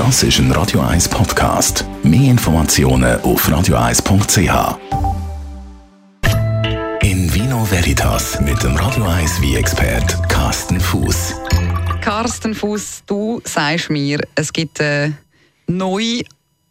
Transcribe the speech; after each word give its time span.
Das 0.00 0.22
ist 0.22 0.38
ein 0.38 0.50
Radio 0.52 0.80
1 0.80 1.10
Podcast. 1.10 1.84
Mehr 2.02 2.30
Informationen 2.30 3.20
auf 3.20 3.46
radio1.ch. 3.46 4.78
In 7.02 7.34
Vino 7.34 7.70
Veritas 7.70 8.40
mit 8.40 8.62
dem 8.62 8.76
Radio 8.76 9.04
1 9.04 9.42
wie 9.42 9.56
expert 9.56 10.16
Carsten 10.30 10.80
Fuß. 10.80 11.34
Carsten 12.00 12.54
Fuß, 12.54 13.02
du 13.04 13.42
sagst 13.44 13.90
mir, 13.90 14.20
es 14.36 14.50
gibt 14.50 14.80
eine 14.80 15.18
neue 15.66 16.22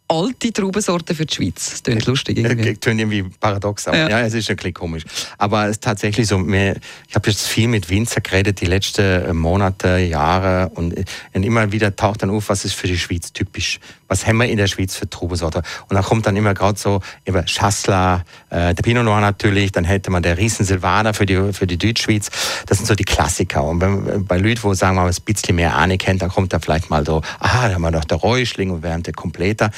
alte 0.10 0.52
Traubensorten 0.52 1.16
für 1.16 1.26
die 1.26 1.34
Schweiz. 1.34 1.70
Das 1.70 1.84
klingt 1.84 2.06
lustig 2.06 2.38
irgendwie. 2.38 2.74
Klingt 2.76 3.00
irgendwie 3.00 3.24
paradox, 3.40 3.88
aber 3.88 3.98
ja. 3.98 4.10
ja. 4.10 4.22
es 4.22 4.34
ist 4.34 4.50
ein 4.50 4.56
bisschen 4.56 4.74
komisch. 4.74 5.04
Aber 5.38 5.66
es 5.66 5.72
ist 5.72 5.84
tatsächlich 5.84 6.28
so, 6.28 6.38
mir, 6.38 6.78
ich 7.08 7.16
habe 7.16 7.30
jetzt 7.30 7.48
viel 7.48 7.68
mit 7.68 7.90
Winzer 7.90 8.22
geredet 8.22 8.60
die 8.60 8.66
letzten 8.66 9.02
äh, 9.02 9.34
Monate, 9.34 9.98
Jahre 10.00 10.70
und, 10.76 10.96
und 11.34 11.44
immer 11.44 11.72
wieder 11.72 11.96
taucht 11.96 12.24
dann 12.24 12.32
auf, 12.32 12.50
was 12.50 12.66
ist 12.66 12.74
für 12.74 12.88
die 12.88 12.98
Schweiz 12.98 13.32
typisch. 13.32 13.80
Was 14.10 14.28
haben 14.28 14.38
wir 14.38 14.50
in 14.50 14.58
der 14.58 14.68
Schweiz 14.68 14.96
für 14.96 15.10
Traubensorten? 15.10 15.62
Und 15.88 15.96
dann 15.96 16.04
kommt 16.04 16.26
dann 16.26 16.36
immer 16.36 16.54
gerade 16.54 16.78
so 16.78 17.00
eben 17.26 17.48
Schassler, 17.48 18.26
äh, 18.50 18.74
der 18.74 18.84
Pinot 18.84 19.06
Noir 19.06 19.22
natürlich, 19.22 19.72
dann 19.72 19.86
hätte 19.86 20.12
man 20.12 20.22
der 20.22 20.38
Riesen 20.38 20.66
Silvaner 20.66 21.14
für 21.14 21.26
die, 21.26 21.54
für 21.54 21.68
die 21.68 21.78
Deutschschweiz. 21.78 22.30
Das 22.66 22.78
sind 22.78 22.88
so 22.88 22.96
die 22.96 23.06
Klassiker. 23.06 23.64
Und 23.64 23.80
wenn, 23.80 24.26
bei 24.26 24.38
Leuten, 24.38 24.64
wo 24.64 24.74
sagen 24.74 24.98
wir 24.98 25.04
mal, 25.04 25.10
ein 25.10 25.24
bisschen 25.24 25.56
mehr 25.56 25.76
Ahnung 25.76 25.98
kennt, 25.98 26.22
dann 26.22 26.30
kommt 26.30 26.52
da 26.52 26.60
vielleicht 26.60 26.90
mal 26.90 27.06
so, 27.06 27.22
aha, 27.40 27.70
da 27.70 27.76
haben 27.76 27.82
wir 27.82 27.92
noch 27.92 28.06
der 28.06 28.18
Räuschling 28.18 28.72
und 28.72 28.84
während 28.84 29.08
der 29.08 29.14
Kompleter. 29.14 29.72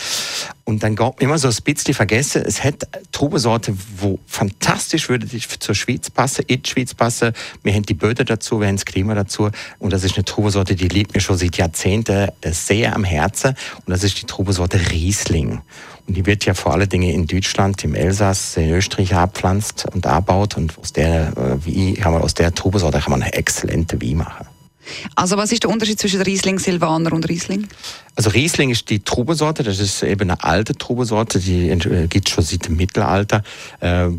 Und 0.71 0.83
dann 0.83 0.95
geht 0.95 1.19
immer 1.19 1.37
so 1.37 1.49
ein 1.49 1.55
bisschen 1.65 1.93
vergessen, 1.93 2.43
es 2.45 2.63
hat 2.63 2.87
Trubesorte, 3.11 3.75
wo 3.97 4.19
fantastisch 4.25 5.09
würde 5.09 5.27
zur 5.27 5.75
Schweiz 5.75 6.09
passen, 6.09 6.45
in 6.47 6.63
die 6.63 6.69
Schweiz 6.69 6.93
passen. 6.93 7.33
Wir 7.61 7.73
haben 7.73 7.83
die 7.83 7.93
Böden 7.93 8.25
dazu, 8.25 8.61
wir 8.61 8.69
haben 8.69 8.77
das 8.77 8.85
Klima 8.85 9.13
dazu. 9.13 9.49
Und 9.79 9.91
das 9.91 10.05
ist 10.05 10.15
eine 10.15 10.23
Trubesorte, 10.23 10.75
die 10.75 10.87
liegt 10.87 11.13
mir 11.13 11.19
schon 11.19 11.37
seit 11.37 11.57
Jahrzehnten 11.57 12.29
sehr 12.45 12.95
am 12.95 13.03
Herzen. 13.03 13.49
Und 13.85 13.89
das 13.89 14.05
ist 14.05 14.21
die 14.21 14.25
Trubesorte 14.25 14.79
Riesling. 14.91 15.59
Und 16.07 16.15
die 16.15 16.25
wird 16.25 16.45
ja 16.45 16.53
vor 16.53 16.71
allen 16.71 16.87
Dingen 16.87 17.09
in 17.09 17.27
Deutschland, 17.27 17.83
im 17.83 17.93
Elsass, 17.93 18.55
in 18.55 18.71
Österreich 18.71 19.13
abpflanzt 19.13 19.87
und 19.93 20.07
abbaut. 20.07 20.55
Und 20.55 20.79
aus 20.79 20.93
der, 20.93 21.33
äh, 21.35 21.65
wie, 21.65 21.95
kann 21.95 22.13
man 22.13 22.21
aus 22.21 22.33
der 22.33 22.53
Trubesorte 22.53 22.99
kann 22.99 23.11
man 23.11 23.23
eine 23.23 23.33
exzellente 23.33 24.01
Wein 24.01 24.15
machen. 24.15 24.47
Also 25.15 25.37
was 25.37 25.51
ist 25.51 25.63
der 25.63 25.69
Unterschied 25.69 25.99
zwischen 25.99 26.21
Riesling 26.21 26.59
Silvaner 26.59 27.13
und 27.13 27.27
Riesling? 27.27 27.67
Also 28.15 28.29
Riesling 28.29 28.69
ist 28.69 28.89
die 28.89 28.99
Trubesorte, 28.99 29.63
das 29.63 29.79
ist 29.79 30.03
eben 30.03 30.29
eine 30.29 30.43
alte 30.43 30.75
Trubesorte, 30.75 31.39
die 31.39 31.69
äh, 31.69 32.07
gibt 32.07 32.29
schon 32.29 32.43
seit 32.43 32.67
dem 32.67 32.75
Mittelalter. 32.75 33.43
Äh, 33.79 34.09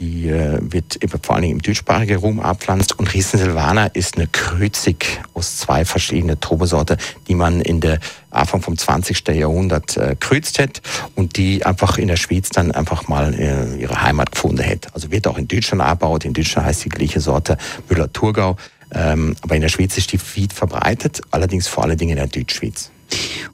die 0.00 0.28
äh, 0.30 0.58
wird 0.62 1.02
eben 1.02 1.20
vor 1.22 1.36
allem 1.36 1.50
im 1.50 1.62
deutschsprachigen 1.62 2.16
Raum 2.18 2.40
abpflanzt. 2.40 2.98
Und 2.98 3.12
Riesling 3.12 3.42
Silvaner 3.42 3.94
ist 3.94 4.16
eine 4.16 4.26
Kreutzig 4.28 5.20
aus 5.34 5.58
zwei 5.58 5.84
verschiedenen 5.84 6.40
Trubesorten, 6.40 6.96
die 7.28 7.34
man 7.34 7.60
in 7.60 7.80
der 7.80 8.00
Anfang 8.30 8.62
vom 8.62 8.78
20. 8.78 9.28
Jahrhundert 9.28 9.98
äh, 9.98 10.16
kreuzt 10.18 10.58
hat 10.58 10.80
und 11.16 11.36
die 11.36 11.66
einfach 11.66 11.98
in 11.98 12.08
der 12.08 12.16
Schweiz 12.16 12.48
dann 12.48 12.72
einfach 12.72 13.08
mal 13.08 13.34
äh, 13.34 13.76
ihre 13.76 14.02
Heimat 14.02 14.32
gefunden 14.32 14.64
hat. 14.64 14.88
Also 14.94 15.10
wird 15.10 15.26
auch 15.26 15.36
in 15.36 15.46
Deutschland 15.46 15.82
abgebaut. 15.82 16.24
In 16.24 16.32
Deutschland 16.32 16.66
heißt 16.66 16.86
die 16.86 16.88
gleiche 16.88 17.20
Sorte 17.20 17.58
Müller-Thurgau. 17.90 18.56
Ähm, 18.92 19.36
aber 19.42 19.54
in 19.54 19.62
der 19.62 19.68
Schweiz 19.68 19.96
ist 19.96 20.12
die 20.12 20.20
weit 20.20 20.52
verbreitet, 20.52 21.20
allerdings 21.30 21.68
vor 21.68 21.84
allen 21.84 21.98
Dingen 21.98 22.10
in 22.10 22.16
der 22.16 22.26
Deutschschweiz. 22.26 22.90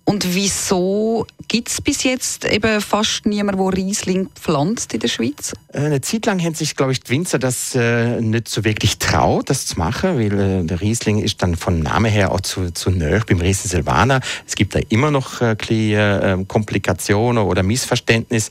Und 0.05 0.35
wieso 0.35 1.27
gibt 1.49 1.69
es 1.69 1.81
bis 1.81 2.05
jetzt 2.05 2.45
eben 2.45 2.81
fast 2.81 3.27
niemand, 3.27 3.59
der 3.59 3.77
Riesling 3.77 4.29
pflanzt 4.35 4.95
in 4.95 5.01
der 5.01 5.09
Schweiz? 5.09 5.53
Äh, 5.73 5.79
eine 5.79 6.01
Zeit 6.01 6.27
lang 6.27 6.41
haben 6.43 6.55
sich, 6.55 6.77
glaube 6.77 6.93
ich, 6.93 7.01
die 7.01 7.11
Winzer 7.11 7.39
das 7.39 7.75
äh, 7.75 8.21
nicht 8.21 8.49
so 8.49 8.65
wirklich 8.65 8.99
traut, 8.99 9.51
das 9.51 9.67
zu 9.67 9.79
machen, 9.79 10.19
weil 10.19 10.39
äh, 10.39 10.65
der 10.65 10.81
Riesling 10.81 11.19
ist 11.23 11.43
dann 11.43 11.57
von 11.57 11.81
Name 11.81 12.09
her 12.09 12.33
auch 12.33 12.41
zu, 12.41 12.71
zu 12.71 12.91
nahe 12.91 13.23
beim 13.27 13.41
Riesling 13.41 13.71
Silvaner. 13.71 14.21
Es 14.47 14.55
gibt 14.55 14.75
da 14.75 14.81
immer 14.89 15.11
noch 15.11 15.41
äh, 15.41 15.53
äh, 15.53 16.45
Komplikationen 16.47 17.43
oder 17.43 17.63
Missverständnisse. 17.63 18.51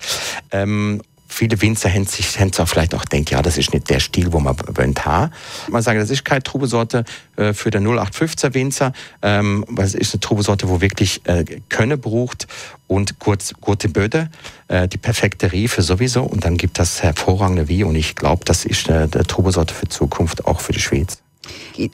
Ähm, 0.52 1.02
viele 1.28 1.62
Winzer 1.62 1.90
haben 1.90 2.06
sich 2.06 2.40
haben 2.40 2.52
auch 2.58 2.68
vielleicht 2.68 2.94
auch 2.96 3.06
gedacht, 3.06 3.32
ja, 3.32 3.42
das 3.42 3.58
ist 3.58 3.74
nicht 3.74 3.90
der 3.90 4.00
Stil, 4.00 4.32
wo 4.32 4.40
man 4.40 4.56
wollen 4.74 4.96
haben. 5.04 5.32
Man 5.70 5.82
sagt, 5.82 6.00
das 6.00 6.10
ist 6.10 6.24
keine 6.26 6.44
Trubesorte 6.44 7.04
äh, 7.36 7.54
für 7.54 7.72
den 7.72 7.88
0815er 7.88 8.54
Winzer, 8.54 8.94
ähm, 9.22 9.66
es 9.78 9.96
ist 9.96 10.14
eine 10.14 10.20
Trubesorte, 10.20 10.70
wo 10.70 10.82
wirklich 10.82 11.22
äh, 11.26 11.44
Könne 11.70 11.98
braucht 11.98 12.48
und 12.88 13.20
kurz, 13.20 13.54
gute 13.60 13.90
Böde, 13.90 14.30
äh, 14.68 14.88
die 14.88 14.98
perfekte 14.98 15.52
Riefe 15.52 15.82
sowieso 15.82 16.24
und 16.24 16.46
dann 16.46 16.58
gibt 16.58 16.80
das 16.80 17.04
hervorragende 17.04 17.68
Wie 17.68 17.84
und 17.84 17.96
ich 17.96 18.16
glaube, 18.16 18.46
das 18.46 18.66
ist 18.66 18.90
eine 18.90 19.10
Trubesorte 19.10 19.74
für 19.74 19.88
Zukunft, 19.88 20.46
auch 20.46 20.60
für 20.60 20.74
die 20.74 20.80
Schweiz. 20.80 21.25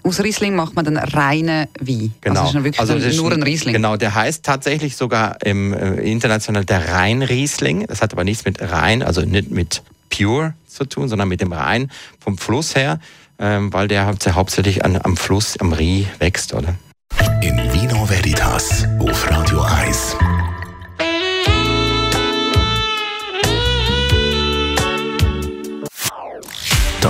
Aus 0.04 0.22
Riesling 0.22 0.56
macht 0.56 0.76
man 0.76 0.86
dann 0.86 0.98
reine 0.98 1.70
Wein. 1.80 2.14
Genau. 2.22 2.42
Also, 2.42 2.60
ist 2.60 2.80
also 2.80 2.96
ist 2.96 3.18
nur 3.18 3.32
ein 3.32 3.44
Riesling. 3.44 3.74
Genau, 3.74 3.98
der 3.98 4.16
heißt 4.16 4.44
tatsächlich 4.44 4.96
sogar 4.96 5.38
im 5.44 5.74
äh, 5.74 5.96
international 6.02 6.66
der 6.66 6.94
Rhein-Riesling. 6.94 7.88
Das 7.88 8.02
hat 8.02 8.14
aber 8.14 8.24
nichts 8.24 8.46
mit 8.46 8.62
Rhein, 8.62 9.04
also 9.04 9.22
nicht 9.22 9.52
mit 9.52 9.82
Pure 10.10 10.54
zu 10.68 10.86
tun, 10.86 11.10
sondern 11.10 11.28
mit 11.28 11.42
dem 11.42 11.52
Rhein 11.52 11.92
vom 12.20 12.38
Fluss 12.38 12.76
her, 12.76 13.00
ähm, 13.40 13.74
weil 13.74 13.88
der 13.88 14.06
hauptsächlich 14.06 14.86
an, 14.86 15.00
am 15.02 15.18
Fluss, 15.18 15.58
am 15.60 15.74
Rie 15.74 16.08
wächst, 16.20 16.54
oder? 16.54 16.76
In 17.42 17.58
Vino 17.74 18.08
Veritas 18.08 18.86
auf 19.00 19.30
Radio 19.30 19.62
1. 19.62 20.16